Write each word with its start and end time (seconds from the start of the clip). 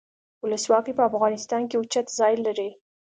ولسواکي 0.43 0.91
په 0.95 1.03
افغانستان 1.09 1.61
کې 1.69 1.75
اوچت 1.77 2.07
ځای 2.19 2.33
لري. 2.45 2.69